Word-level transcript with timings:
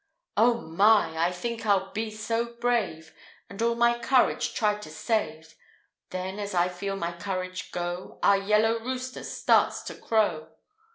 Oh, 0.35 0.55
my, 0.61 1.15
I 1.15 1.31
think 1.31 1.63
I'll 1.63 1.91
be 1.91 2.09
so 2.09 2.55
brave, 2.55 3.13
And 3.51 3.61
all 3.61 3.75
my 3.75 3.99
courage 3.99 4.55
try 4.55 4.79
to 4.79 4.89
save; 4.89 5.53
Then, 6.09 6.39
as 6.39 6.55
I 6.55 6.69
feel 6.69 6.95
my 6.95 7.11
courage 7.15 7.71
go, 7.71 8.17
Our 8.23 8.37
yellow 8.37 8.79
rooster 8.79 9.23
starts 9.23 9.83
to 9.83 9.93
crow. 9.93 10.47